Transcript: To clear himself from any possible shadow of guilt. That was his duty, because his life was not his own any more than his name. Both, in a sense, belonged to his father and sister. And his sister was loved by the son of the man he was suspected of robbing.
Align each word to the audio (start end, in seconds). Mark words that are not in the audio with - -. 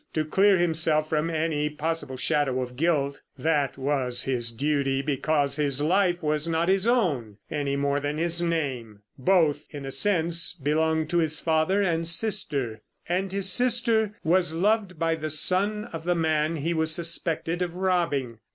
To 0.13 0.25
clear 0.25 0.57
himself 0.57 1.09
from 1.09 1.29
any 1.29 1.69
possible 1.69 2.17
shadow 2.17 2.59
of 2.63 2.75
guilt. 2.75 3.21
That 3.37 3.77
was 3.77 4.23
his 4.23 4.51
duty, 4.51 5.03
because 5.03 5.57
his 5.57 5.79
life 5.79 6.23
was 6.23 6.47
not 6.47 6.69
his 6.69 6.87
own 6.87 7.37
any 7.51 7.75
more 7.75 7.99
than 7.99 8.17
his 8.17 8.41
name. 8.41 9.03
Both, 9.19 9.67
in 9.69 9.85
a 9.85 9.91
sense, 9.91 10.53
belonged 10.53 11.11
to 11.11 11.19
his 11.19 11.39
father 11.39 11.83
and 11.83 12.07
sister. 12.07 12.81
And 13.07 13.31
his 13.31 13.51
sister 13.51 14.17
was 14.23 14.53
loved 14.53 14.97
by 14.97 15.13
the 15.13 15.29
son 15.29 15.85
of 15.93 16.03
the 16.05 16.15
man 16.15 16.55
he 16.55 16.73
was 16.73 16.91
suspected 16.91 17.61
of 17.61 17.75
robbing. 17.75 18.39